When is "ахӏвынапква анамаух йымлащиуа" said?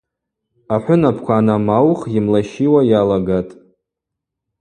0.75-2.81